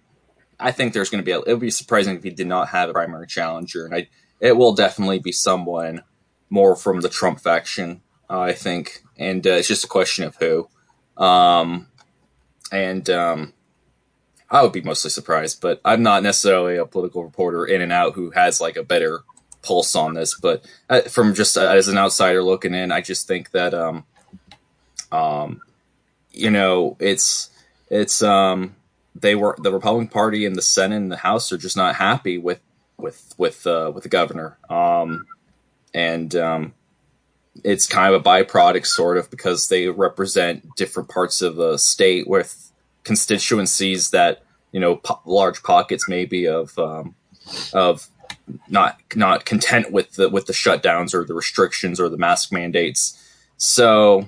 I 0.59 0.71
think 0.71 0.93
there's 0.93 1.09
going 1.09 1.23
to 1.23 1.25
be. 1.25 1.31
A, 1.31 1.39
it 1.39 1.49
would 1.49 1.59
be 1.59 1.69
surprising 1.69 2.15
if 2.15 2.23
he 2.23 2.31
did 2.31 2.47
not 2.47 2.69
have 2.69 2.89
a 2.89 2.93
primary 2.93 3.27
challenger, 3.27 3.85
and 3.85 3.93
I, 3.93 4.07
it 4.39 4.57
will 4.57 4.73
definitely 4.73 5.19
be 5.19 5.31
someone 5.31 6.03
more 6.49 6.75
from 6.75 7.01
the 7.01 7.09
Trump 7.09 7.39
faction. 7.39 8.01
Uh, 8.29 8.41
I 8.41 8.53
think, 8.53 9.03
and 9.17 9.45
uh, 9.47 9.51
it's 9.51 9.67
just 9.67 9.85
a 9.85 9.87
question 9.87 10.25
of 10.25 10.35
who. 10.35 10.67
Um, 11.15 11.87
and 12.71 13.09
um, 13.09 13.53
I 14.49 14.61
would 14.61 14.73
be 14.73 14.81
mostly 14.81 15.09
surprised, 15.09 15.61
but 15.61 15.79
I'm 15.85 16.03
not 16.03 16.23
necessarily 16.23 16.77
a 16.77 16.85
political 16.85 17.23
reporter 17.23 17.65
in 17.65 17.81
and 17.81 17.91
out 17.91 18.13
who 18.13 18.31
has 18.31 18.59
like 18.59 18.75
a 18.75 18.83
better 18.83 19.21
pulse 19.61 19.95
on 19.95 20.13
this. 20.13 20.37
But 20.39 20.65
uh, 20.89 21.01
from 21.01 21.33
just 21.33 21.57
uh, 21.57 21.67
as 21.67 21.87
an 21.87 21.97
outsider 21.97 22.43
looking 22.43 22.73
in, 22.73 22.91
I 22.91 23.01
just 23.01 23.27
think 23.27 23.51
that 23.51 23.73
um, 23.73 24.05
um, 25.11 25.61
you 26.31 26.51
know, 26.51 26.97
it's 26.99 27.49
it's 27.89 28.21
um 28.21 28.75
they 29.15 29.35
were 29.35 29.55
the 29.57 29.71
Republican 29.71 30.09
Party 30.09 30.45
in 30.45 30.53
the 30.53 30.61
Senate 30.61 30.97
and 30.97 31.11
the 31.11 31.17
House 31.17 31.51
are 31.51 31.57
just 31.57 31.77
not 31.77 31.95
happy 31.95 32.37
with 32.37 32.59
with 32.97 33.33
with 33.37 33.65
uh, 33.67 33.91
with 33.93 34.03
the 34.03 34.09
governor. 34.09 34.57
Um, 34.69 35.27
and 35.93 36.35
um, 36.35 36.73
it's 37.63 37.87
kind 37.87 38.13
of 38.13 38.21
a 38.21 38.23
byproduct, 38.23 38.85
sort 38.85 39.17
of, 39.17 39.29
because 39.29 39.67
they 39.67 39.87
represent 39.87 40.75
different 40.75 41.09
parts 41.09 41.41
of 41.41 41.55
the 41.55 41.77
state 41.77 42.27
with 42.27 42.71
constituencies 43.03 44.11
that 44.11 44.43
you 44.71 44.79
know 44.79 44.97
po- 44.97 45.21
large 45.25 45.63
pockets 45.63 46.09
maybe 46.09 46.47
of 46.47 46.77
um, 46.77 47.15
of 47.73 48.09
not 48.69 48.99
not 49.15 49.45
content 49.45 49.91
with 49.91 50.13
the 50.13 50.29
with 50.29 50.45
the 50.45 50.53
shutdowns 50.53 51.13
or 51.13 51.23
the 51.23 51.33
restrictions 51.33 51.99
or 51.99 52.09
the 52.09 52.17
mask 52.17 52.51
mandates. 52.51 53.23
So 53.57 54.27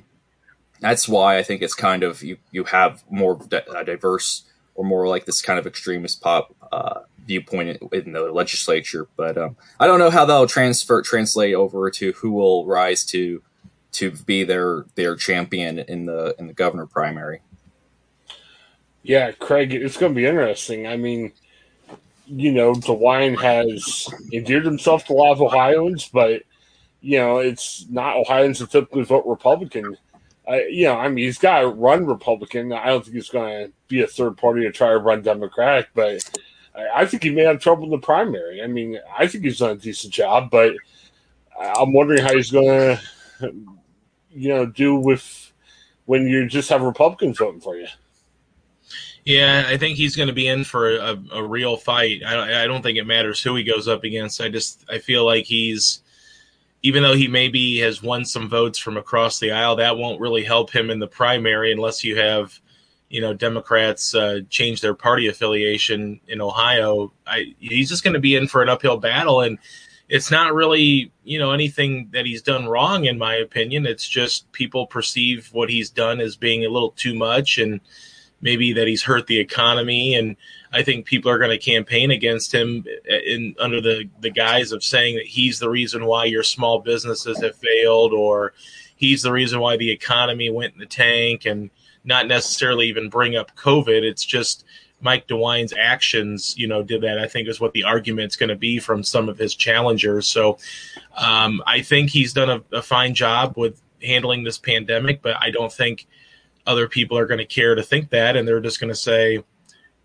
that's 0.79 1.07
why 1.07 1.37
I 1.37 1.43
think 1.43 1.61
it's 1.61 1.75
kind 1.75 2.03
of 2.03 2.23
you 2.23 2.37
you 2.51 2.63
have 2.65 3.03
more 3.09 3.39
di- 3.47 3.83
diverse 3.85 4.43
or 4.75 4.85
more 4.85 5.07
like 5.07 5.25
this 5.25 5.41
kind 5.41 5.59
of 5.59 5.67
extremist 5.67 6.21
pop 6.21 6.55
uh, 6.71 7.01
viewpoint 7.29 7.77
in, 7.93 8.11
the 8.11 8.21
legislature. 8.31 9.07
But 9.15 9.37
um, 9.37 9.55
I 9.79 9.85
don't 9.85 9.99
know 9.99 10.09
how 10.09 10.25
that'll 10.25 10.47
transfer 10.47 11.01
translate 11.01 11.53
over 11.53 11.89
to 11.91 12.11
who 12.13 12.31
will 12.31 12.65
rise 12.65 13.05
to 13.05 13.41
to 13.93 14.11
be 14.11 14.43
their 14.43 14.85
their 14.95 15.15
champion 15.15 15.79
in 15.79 16.05
the 16.05 16.35
in 16.39 16.47
the 16.47 16.53
governor 16.53 16.87
primary. 16.87 17.41
Yeah, 19.03 19.31
Craig, 19.31 19.73
it's 19.73 19.95
going 19.95 20.13
to 20.13 20.15
be 20.15 20.25
interesting. 20.25 20.87
I 20.87 20.97
mean, 20.97 21.31
you 22.25 22.51
know, 22.51 22.73
DeWine 22.73 23.39
has 23.39 24.09
endeared 24.33 24.65
himself 24.65 25.05
to 25.05 25.13
a 25.13 25.15
lot 25.15 25.31
of 25.31 25.41
Ohioans, 25.41 26.09
but 26.11 26.43
you 26.99 27.17
know, 27.17 27.37
it's 27.37 27.85
not 27.89 28.17
Ohioans 28.17 28.59
that 28.59 28.71
typically 28.71 29.03
vote 29.03 29.23
Republican 29.25 29.95
uh, 30.49 30.63
you 30.67 30.85
know, 30.85 30.95
I 30.95 31.09
mean, 31.09 31.25
he's 31.25 31.37
got 31.37 31.59
to 31.59 31.67
run 31.67 32.07
Republican. 32.07 32.73
I 32.73 32.87
don't 32.87 33.03
think 33.03 33.15
he's 33.15 33.29
going 33.29 33.67
to 33.67 33.73
be 33.87 34.01
a 34.01 34.07
third 34.07 34.35
party 34.37 34.63
to 34.63 34.71
try 34.71 34.89
to 34.89 34.97
run 34.97 35.21
Democratic, 35.21 35.89
but 35.93 36.27
I, 36.93 37.05
think 37.05 37.23
he 37.23 37.29
may 37.29 37.43
have 37.43 37.59
trouble 37.59 37.85
in 37.85 37.91
the 37.91 37.97
primary. 37.97 38.61
I 38.61 38.67
mean, 38.67 38.99
I 39.17 39.27
think 39.27 39.43
he's 39.43 39.59
done 39.59 39.71
a 39.71 39.75
decent 39.75 40.13
job, 40.13 40.49
but 40.49 40.73
I'm 41.59 41.93
wondering 41.93 42.21
how 42.21 42.35
he's 42.35 42.51
going 42.51 42.67
to, 42.67 43.01
you 44.31 44.49
know, 44.49 44.65
do 44.65 44.95
with 44.95 45.51
when 46.05 46.27
you 46.27 46.47
just 46.47 46.69
have 46.69 46.81
Republicans 46.81 47.37
voting 47.37 47.61
for 47.61 47.75
you. 47.75 47.87
Yeah, 49.25 49.65
I 49.67 49.77
think 49.77 49.97
he's 49.97 50.15
going 50.15 50.27
to 50.27 50.33
be 50.33 50.47
in 50.47 50.63
for 50.63 50.95
a, 50.95 51.21
a 51.33 51.43
real 51.43 51.77
fight. 51.77 52.23
I, 52.25 52.63
I 52.63 52.67
don't 52.67 52.81
think 52.81 52.97
it 52.97 53.05
matters 53.05 53.41
who 53.41 53.55
he 53.55 53.63
goes 53.63 53.87
up 53.87 54.03
against. 54.03 54.41
I 54.41 54.49
just 54.49 54.85
I 54.89 54.97
feel 54.97 55.25
like 55.25 55.45
he's 55.45 56.01
even 56.81 57.03
though 57.03 57.13
he 57.13 57.27
maybe 57.27 57.77
has 57.79 58.01
won 58.01 58.23
some 58.25 58.49
votes 58.49 58.79
from 58.79 58.97
across 58.97 59.39
the 59.39 59.51
aisle, 59.51 59.75
that 59.75 59.97
won't 59.97 60.21
really 60.21 60.43
help 60.43 60.71
him 60.71 60.89
in 60.89 60.99
the 60.99 61.07
primary 61.07 61.71
unless 61.71 62.03
you 62.03 62.17
have, 62.17 62.59
you 63.09 63.21
know, 63.21 63.33
Democrats 63.33 64.13
uh, 64.13 64.41
change 64.49 64.81
their 64.81 64.93
party 64.93 65.27
affiliation 65.27 66.19
in 66.27 66.41
Ohio. 66.41 67.11
I, 67.25 67.55
he's 67.59 67.89
just 67.89 68.03
going 68.03 68.13
to 68.13 68.19
be 68.19 68.35
in 68.35 68.47
for 68.47 68.61
an 68.61 68.69
uphill 68.69 68.97
battle, 68.97 69.41
and 69.41 69.57
it's 70.07 70.31
not 70.31 70.53
really, 70.53 71.11
you 71.23 71.39
know, 71.39 71.51
anything 71.51 72.09
that 72.13 72.25
he's 72.25 72.41
done 72.41 72.67
wrong, 72.67 73.05
in 73.05 73.17
my 73.17 73.35
opinion. 73.35 73.85
It's 73.85 74.07
just 74.07 74.51
people 74.51 74.87
perceive 74.87 75.49
what 75.51 75.69
he's 75.69 75.89
done 75.89 76.19
as 76.19 76.35
being 76.35 76.65
a 76.65 76.69
little 76.69 76.91
too 76.91 77.15
much, 77.15 77.57
and 77.57 77.81
maybe 78.41 78.73
that 78.73 78.87
he's 78.87 79.03
hurt 79.03 79.27
the 79.27 79.39
economy 79.39 80.15
and 80.15 80.35
I 80.71 80.83
think 80.83 81.05
people 81.05 81.31
are 81.31 81.39
going 81.39 81.51
to 81.51 81.57
campaign 81.57 82.11
against 82.11 82.53
him 82.53 82.85
in 83.07 83.55
under 83.59 83.81
the 83.81 84.09
the 84.19 84.29
guise 84.29 84.71
of 84.71 84.83
saying 84.83 85.15
that 85.15 85.25
he's 85.25 85.59
the 85.59 85.69
reason 85.69 86.05
why 86.05 86.25
your 86.25 86.43
small 86.43 86.79
businesses 86.79 87.41
have 87.41 87.55
failed 87.55 88.13
or 88.13 88.53
he's 88.95 89.23
the 89.23 89.31
reason 89.31 89.59
why 89.59 89.77
the 89.77 89.91
economy 89.91 90.49
went 90.49 90.73
in 90.73 90.79
the 90.79 90.85
tank 90.85 91.45
and 91.45 91.69
not 92.09 92.27
necessarily 92.27 92.87
even 92.87 93.07
bring 93.07 93.37
up 93.37 93.55
COVID. 93.55 94.01
It's 94.03 94.25
just 94.25 94.65
Mike 94.99 95.27
DeWine's 95.27 95.73
actions, 95.77 96.55
you 96.57 96.67
know, 96.67 96.83
did 96.83 97.01
that. 97.01 97.19
I 97.19 97.27
think 97.27 97.47
is 97.47 97.61
what 97.61 97.71
the 97.71 97.83
argument's 97.83 98.35
going 98.35 98.49
to 98.49 98.55
be 98.55 98.79
from 98.79 99.03
some 99.03 99.29
of 99.29 99.37
his 99.37 99.55
challengers. 99.55 100.27
So 100.27 100.57
um, 101.15 101.63
I 101.65 101.81
think 101.81 102.09
he's 102.09 102.33
done 102.33 102.49
a, 102.49 102.77
a 102.77 102.81
fine 102.81 103.13
job 103.13 103.53
with 103.55 103.81
handling 104.03 104.43
this 104.43 104.57
pandemic, 104.57 105.21
but 105.21 105.37
I 105.39 105.51
don't 105.51 105.71
think 105.71 106.07
other 106.65 106.89
people 106.89 107.17
are 107.17 107.27
going 107.27 107.37
to 107.37 107.45
care 107.45 107.75
to 107.75 107.83
think 107.83 108.09
that, 108.09 108.35
and 108.35 108.47
they're 108.47 108.59
just 108.59 108.79
going 108.79 108.91
to 108.91 108.99
say, 108.99 109.43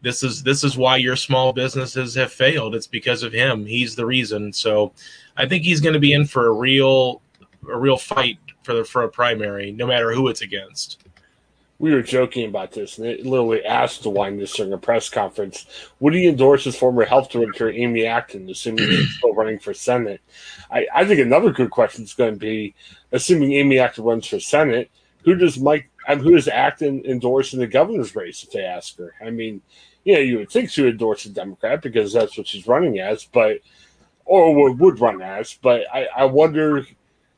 "This 0.03 0.23
is 0.23 0.43
this 0.43 0.63
is 0.63 0.77
why 0.77 0.99
your 0.99 1.17
small 1.17 1.53
businesses 1.53 2.15
have 2.15 2.33
failed. 2.33 2.75
It's 2.75 2.87
because 2.87 3.23
of 3.23 3.33
him. 3.33 3.67
He's 3.67 3.97
the 3.97 4.07
reason." 4.07 4.53
So, 4.53 4.93
I 5.37 5.47
think 5.47 5.65
he's 5.65 5.81
going 5.81 5.95
to 5.95 6.01
be 6.01 6.13
in 6.13 6.27
for 6.27 6.47
a 6.47 6.53
real 6.53 7.23
a 7.69 7.77
real 7.77 7.97
fight 7.97 8.39
for 8.63 8.75
the 8.75 8.85
for 8.85 9.03
a 9.03 9.09
primary, 9.09 9.73
no 9.73 9.87
matter 9.87 10.13
who 10.13 10.29
it's 10.29 10.43
against. 10.43 11.05
We 11.79 11.93
were 11.93 12.03
joking 12.03 12.49
about 12.49 12.73
this, 12.73 12.99
and 12.99 13.07
it 13.07 13.27
literally 13.27 13.65
asked 13.65 14.05
DeWine 14.05 14.39
this 14.39 14.55
during 14.55 14.73
a 14.73 14.79
press 14.79 15.09
conference. 15.09 15.67
Would 15.99 16.15
he 16.15 16.29
endorse 16.29 16.65
his 16.65 16.77
former 16.77 17.05
health 17.05 17.31
director, 17.31 17.69
Amy 17.69 18.07
Acton, 18.07 18.49
assuming 18.49 18.89
he's 18.89 19.17
still 19.17 19.35
running 19.35 19.59
for 19.59 19.75
Senate? 19.75 20.21
I, 20.71 20.87
I 20.95 21.05
think 21.05 21.21
another 21.21 21.51
good 21.51 21.71
question 21.71 22.05
is 22.05 22.15
going 22.15 22.35
to 22.35 22.39
be 22.39 22.75
assuming 23.11 23.53
Amy 23.55 23.81
Acton 23.81 24.05
runs 24.05 24.27
for 24.27 24.39
Senate, 24.39 24.91
who 25.25 25.35
does 25.35 25.59
Mike 25.59 25.91
mean, 26.09 26.21
who 26.21 26.35
does 26.35 26.49
Acton 26.49 27.05
endorse 27.05 27.53
in 27.53 27.61
the 27.61 27.67
governor's 27.67 28.15
race 28.15 28.43
if 28.43 28.51
they 28.51 28.63
ask 28.63 28.97
her? 28.99 29.15
I 29.25 29.31
mean, 29.31 29.63
you 30.05 30.15
know, 30.15 30.21
you 30.21 30.39
would 30.39 30.51
think 30.51 30.71
she 30.71 30.83
would 30.83 30.93
endorse 30.93 31.25
a 31.25 31.31
Democrat 31.31 31.83
because 31.83 32.13
that's 32.13 32.37
what 32.37 32.47
she's 32.47 32.67
running 32.67 32.99
as, 32.99 33.25
but 33.25 33.59
or 34.25 34.73
would 34.73 35.01
run 35.01 35.23
as. 35.23 35.55
But 35.61 35.83
I, 35.93 36.09
I 36.17 36.25
wonder 36.27 36.87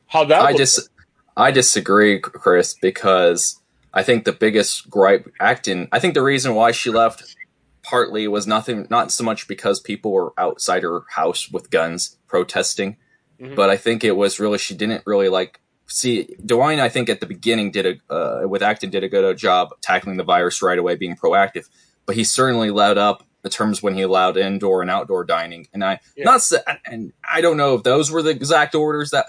how 0.07 0.25
that. 0.25 0.41
I 0.41 0.53
just 0.53 0.89
I 1.35 1.51
disagree, 1.51 2.19
Chris, 2.19 2.73
because 2.73 3.61
I 3.97 4.03
think 4.03 4.25
the 4.25 4.31
biggest 4.31 4.91
gripe 4.91 5.27
Acton. 5.39 5.87
I 5.91 5.97
think 5.97 6.13
the 6.13 6.21
reason 6.21 6.53
why 6.53 6.71
she 6.71 6.91
left 6.91 7.35
partly 7.81 8.27
was 8.27 8.45
nothing, 8.45 8.85
not 8.91 9.11
so 9.11 9.23
much 9.23 9.47
because 9.47 9.79
people 9.79 10.11
were 10.11 10.33
outside 10.37 10.83
her 10.83 11.01
house 11.09 11.49
with 11.49 11.71
guns 11.71 12.15
protesting, 12.27 12.97
mm-hmm. 13.41 13.55
but 13.55 13.71
I 13.71 13.77
think 13.77 14.03
it 14.03 14.15
was 14.15 14.39
really 14.39 14.59
she 14.59 14.75
didn't 14.75 15.01
really 15.07 15.29
like 15.29 15.61
see 15.87 16.35
DeWine. 16.45 16.79
I 16.79 16.89
think 16.89 17.09
at 17.09 17.21
the 17.21 17.25
beginning 17.25 17.71
did 17.71 17.87
a 17.87 18.13
uh, 18.13 18.47
with 18.47 18.61
Acton 18.61 18.91
did 18.91 19.03
a 19.03 19.09
good 19.09 19.35
job 19.35 19.69
tackling 19.81 20.17
the 20.17 20.23
virus 20.23 20.61
right 20.61 20.77
away, 20.77 20.95
being 20.95 21.15
proactive, 21.15 21.67
but 22.05 22.15
he 22.15 22.23
certainly 22.23 22.69
led 22.69 22.99
up 22.99 23.25
the 23.41 23.49
terms 23.49 23.81
when 23.81 23.95
he 23.95 24.03
allowed 24.03 24.37
indoor 24.37 24.83
and 24.83 24.91
outdoor 24.91 25.23
dining. 25.23 25.69
And 25.73 25.83
I 25.83 26.01
yeah. 26.15 26.25
not 26.25 26.47
and 26.85 27.13
I 27.27 27.41
don't 27.41 27.57
know 27.57 27.73
if 27.73 27.81
those 27.81 28.11
were 28.11 28.21
the 28.21 28.29
exact 28.29 28.75
orders 28.75 29.09
that 29.09 29.25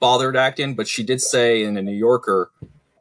bothered 0.00 0.34
Acton, 0.34 0.72
but 0.72 0.88
she 0.88 1.02
did 1.02 1.20
say 1.20 1.62
in 1.62 1.76
a 1.76 1.82
New 1.82 1.92
Yorker 1.92 2.50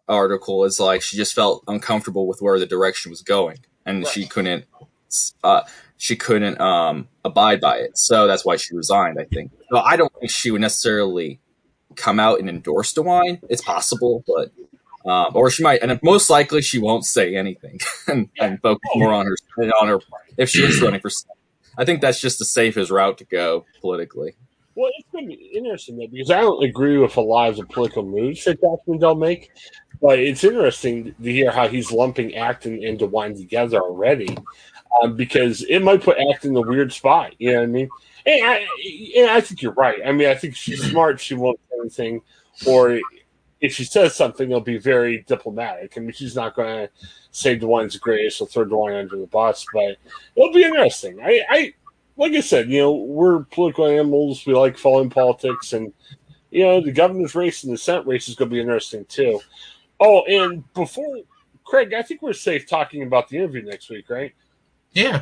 article 0.08 0.64
is 0.64 0.80
like 0.80 1.02
she 1.02 1.18
just 1.18 1.34
felt 1.34 1.64
uncomfortable 1.68 2.28
with 2.28 2.42
where 2.42 2.60
the 2.60 2.66
direction 2.66 3.10
was 3.10 3.22
going, 3.22 3.60
and 3.86 4.04
right. 4.04 4.14
she 4.14 4.26
couldn't 4.26 4.66
uh, 5.44 5.62
she 5.98 6.16
couldn't 6.16 6.60
um, 6.60 7.08
abide 7.24 7.60
by 7.60 7.78
it. 7.78 7.98
So 7.98 8.28
that's 8.28 8.46
why 8.46 8.58
she 8.58 8.76
resigned. 8.76 9.20
I 9.20 9.26
think. 9.26 9.52
So 9.70 9.78
I 9.78 9.96
don't 9.96 10.14
think 10.20 10.32
she 10.32 10.52
would 10.52 10.62
necessarily 10.62 11.40
come 11.96 12.20
out 12.20 12.40
and 12.40 12.50
endorse 12.50 12.94
DeWine. 12.94 13.40
It's 13.50 13.62
possible, 13.62 14.24
but 14.28 14.52
um, 15.10 15.32
or 15.36 15.50
she 15.50 15.64
might, 15.64 15.82
and 15.82 16.00
most 16.04 16.30
likely 16.30 16.62
she 16.62 16.80
won't 16.80 17.06
say 17.06 17.36
anything 17.36 17.80
and, 18.08 18.30
yeah. 18.36 18.46
and 18.46 18.62
focus 18.62 18.90
more 18.96 19.14
on 19.14 19.26
her 19.26 19.36
on 19.82 19.88
her 19.88 20.00
if 20.38 20.50
she 20.50 20.64
is 20.64 20.82
running 20.82 21.00
for. 21.00 21.10
I 21.78 21.86
think 21.86 22.02
that's 22.02 22.20
just 22.20 22.40
the 22.40 22.46
safest 22.46 22.92
route 22.92 23.18
to 23.20 23.24
go 23.26 23.66
politically. 23.82 24.36
Well, 24.78 24.92
it's 24.96 25.10
going 25.12 25.28
to 25.28 25.36
be 25.36 25.54
interesting 25.56 25.98
though 25.98 26.06
because 26.06 26.30
I 26.30 26.42
don't 26.42 26.64
agree 26.64 27.00
with 27.00 27.18
a 27.18 27.22
lot 27.22 27.50
of 27.50 27.58
the 27.58 27.66
political 27.66 28.04
moves 28.04 28.44
that 28.44 28.62
Josh 28.62 28.78
Mandel 28.86 29.16
make, 29.16 29.50
but 30.00 30.20
it's 30.20 30.44
interesting 30.44 31.16
to 31.16 31.32
hear 31.32 31.50
how 31.50 31.68
he's 31.68 31.92
lumping 31.92 32.36
Acton 32.36 32.84
and 32.84 33.00
DeWine 33.00 33.36
together 33.36 33.82
already, 33.82 34.38
um, 35.02 35.16
because 35.16 35.64
it 35.64 35.80
might 35.80 36.04
put 36.04 36.20
Acton 36.32 36.52
in 36.52 36.58
a 36.58 36.62
weird 36.62 36.94
spot. 36.94 37.34
You 37.40 37.54
know 37.54 37.58
what 37.62 37.64
I 37.64 37.66
mean? 37.66 37.90
And 38.28 38.46
I, 38.46 38.68
and 39.18 39.32
I 39.32 39.42
think 39.42 39.64
you're 39.64 39.74
right. 39.74 39.98
I 40.06 40.12
mean, 40.12 40.30
I 40.30 40.36
think 40.36 40.56
she's 40.56 40.84
smart. 40.92 41.20
She 41.20 41.34
won't 41.34 41.60
say 41.72 41.78
anything, 41.80 42.22
or 42.68 43.00
if 43.60 43.74
she 43.74 43.84
says 43.84 44.16
something, 44.16 44.48
it'll 44.48 44.62
be 44.62 44.78
very 44.78 45.24
diplomatic. 45.28 45.94
I 45.98 46.02
mean, 46.02 46.12
she's 46.12 46.36
not 46.36 46.56
going 46.56 46.86
to 46.86 46.90
say 47.32 47.58
DeWine's 47.58 47.98
great. 47.98 48.32
She'll 48.32 48.46
throw 48.46 48.64
DeWine 48.64 49.00
under 49.00 49.18
the 49.18 49.26
bus, 49.26 49.66
but 49.74 49.98
it'll 50.36 50.54
be 50.54 50.66
interesting. 50.66 51.20
I, 51.20 51.42
I 51.50 51.74
like 52.18 52.34
I 52.34 52.42
said, 52.42 52.70
you 52.70 52.82
know, 52.82 52.94
we're 52.94 53.44
political 53.44 53.86
animals. 53.86 54.46
We 54.46 54.54
like 54.54 54.78
following 54.78 55.10
politics, 55.10 55.74
and 55.74 55.94
you 56.52 56.64
know, 56.64 56.82
the 56.82 56.92
governor's 56.92 57.36
race 57.36 57.64
and 57.64 57.74
the 57.74 57.78
Senate 57.78 58.08
race 58.08 58.28
is 58.28 58.36
going 58.36 58.50
to 58.50 58.56
be 58.56 58.62
interesting 58.62 59.06
too. 59.06 59.40
Oh, 60.00 60.24
and 60.26 60.64
before 60.74 61.20
Craig, 61.64 61.94
I 61.94 62.02
think 62.02 62.22
we're 62.22 62.34
safe 62.34 62.68
talking 62.68 63.04
about 63.04 63.30
the 63.30 63.38
interview 63.38 63.64
next 63.64 63.90
week, 63.90 64.10
right? 64.10 64.34
Yeah. 64.94 65.22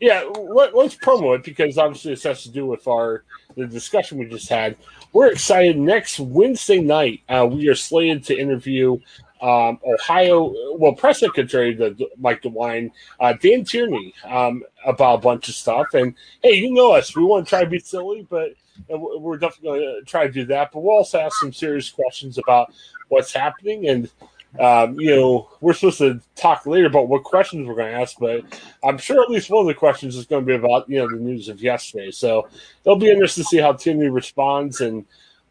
Yeah, 0.00 0.22
let, 0.22 0.74
us 0.74 0.96
promo 0.96 1.34
it 1.34 1.44
because 1.44 1.78
obviously 1.78 2.12
this 2.12 2.24
has 2.24 2.42
to 2.42 2.50
do 2.50 2.66
with 2.66 2.86
our 2.88 3.24
the 3.56 3.66
discussion 3.66 4.18
we 4.18 4.26
just 4.26 4.48
had. 4.48 4.76
We're 5.12 5.30
excited. 5.30 5.78
Next 5.78 6.18
Wednesday 6.18 6.80
night, 6.80 7.22
uh, 7.28 7.48
we 7.50 7.68
are 7.68 7.74
slated 7.74 8.24
to 8.24 8.38
interview 8.38 8.98
um, 9.44 9.78
Ohio, 9.86 10.54
well, 10.78 10.94
press 10.94 11.20
secretary 11.20 11.74
the, 11.74 12.08
Mike 12.18 12.40
DeWine, 12.40 12.90
uh, 13.20 13.34
Dan 13.34 13.62
Tierney, 13.62 14.14
um, 14.24 14.62
about 14.86 15.16
a 15.16 15.22
bunch 15.22 15.50
of 15.50 15.54
stuff. 15.54 15.92
And 15.92 16.14
hey, 16.42 16.54
you 16.54 16.72
know 16.72 16.92
us, 16.92 17.14
we 17.14 17.24
want 17.24 17.44
to 17.44 17.50
try 17.50 17.62
to 17.62 17.68
be 17.68 17.78
silly, 17.78 18.26
but 18.30 18.54
we're 18.88 19.36
definitely 19.36 19.80
going 19.80 20.00
to 20.00 20.02
try 20.06 20.26
to 20.26 20.32
do 20.32 20.46
that. 20.46 20.72
But 20.72 20.82
we'll 20.82 20.96
also 20.96 21.18
ask 21.18 21.38
some 21.40 21.52
serious 21.52 21.90
questions 21.90 22.38
about 22.38 22.72
what's 23.08 23.34
happening. 23.34 23.86
And, 23.86 24.10
um, 24.58 24.98
you 24.98 25.14
know, 25.14 25.50
we're 25.60 25.74
supposed 25.74 25.98
to 25.98 26.22
talk 26.36 26.64
later 26.64 26.86
about 26.86 27.08
what 27.08 27.24
questions 27.24 27.68
we're 27.68 27.74
going 27.74 27.92
to 27.92 28.00
ask, 28.00 28.16
but 28.18 28.44
I'm 28.82 28.96
sure 28.96 29.22
at 29.22 29.28
least 29.28 29.50
one 29.50 29.60
of 29.60 29.66
the 29.66 29.74
questions 29.74 30.16
is 30.16 30.24
going 30.24 30.42
to 30.42 30.46
be 30.46 30.54
about, 30.54 30.88
you 30.88 31.00
know, 31.00 31.10
the 31.10 31.22
news 31.22 31.50
of 31.50 31.60
yesterday. 31.60 32.12
So 32.12 32.48
it'll 32.82 32.96
be 32.96 33.10
interesting 33.10 33.44
to 33.44 33.48
see 33.48 33.58
how 33.58 33.74
Tierney 33.74 34.08
responds 34.08 34.80
and, 34.80 35.04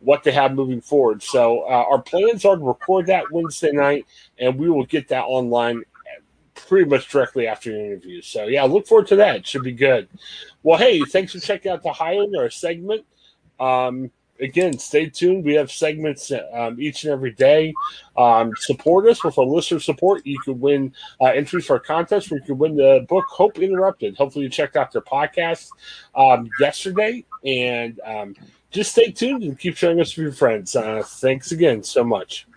what 0.03 0.23
they 0.23 0.31
have 0.31 0.53
moving 0.53 0.81
forward. 0.81 1.23
So 1.23 1.61
uh, 1.61 1.85
our 1.89 2.01
plans 2.01 2.45
are 2.45 2.55
to 2.55 2.63
record 2.63 3.07
that 3.07 3.31
Wednesday 3.31 3.71
night, 3.71 4.05
and 4.37 4.57
we 4.57 4.69
will 4.69 4.85
get 4.85 5.07
that 5.09 5.23
online 5.23 5.83
pretty 6.55 6.89
much 6.89 7.09
directly 7.09 7.47
after 7.47 7.71
the 7.71 7.79
interview. 7.79 8.21
So 8.21 8.45
yeah, 8.45 8.63
look 8.63 8.87
forward 8.87 9.07
to 9.07 9.15
that. 9.17 9.37
It 9.37 9.47
should 9.47 9.63
be 9.63 9.71
good. 9.71 10.07
Well, 10.61 10.77
hey, 10.77 11.01
thanks 11.01 11.33
for 11.33 11.39
checking 11.39 11.71
out 11.71 11.83
the 11.83 11.93
Highland, 11.93 12.35
our 12.37 12.49
segment. 12.49 13.05
Um, 13.59 14.11
again, 14.39 14.77
stay 14.77 15.09
tuned. 15.09 15.45
We 15.45 15.53
have 15.55 15.71
segments 15.71 16.31
um, 16.53 16.79
each 16.79 17.03
and 17.03 17.13
every 17.13 17.31
day. 17.31 17.73
Um, 18.17 18.51
support 18.57 19.07
us 19.07 19.23
with 19.23 19.37
a 19.37 19.41
listener 19.43 19.79
support. 19.79 20.25
You 20.25 20.39
can 20.39 20.59
win 20.59 20.93
uh, 21.21 21.27
entries 21.27 21.65
for 21.65 21.77
a 21.77 21.79
contest 21.79 22.29
where 22.29 22.39
you 22.39 22.45
can 22.45 22.57
win 22.57 22.75
the 22.75 23.05
book 23.07 23.25
Hope 23.29 23.59
Interrupted. 23.59 24.15
Hopefully, 24.17 24.45
you 24.45 24.49
checked 24.49 24.75
out 24.75 24.91
their 24.91 25.01
podcast 25.01 25.69
um, 26.15 26.49
yesterday. 26.59 27.25
And 27.45 27.99
um, 28.05 28.35
just 28.73 28.91
stay 28.91 29.11
tuned 29.11 29.43
and 29.43 29.57
keep 29.57 29.77
sharing 29.77 30.01
us 30.01 30.17
with 30.17 30.23
your 30.23 30.33
friends. 30.33 30.75
Uh, 30.75 31.03
thanks 31.05 31.51
again 31.51 31.83
so 31.83 32.03
much. 32.03 32.47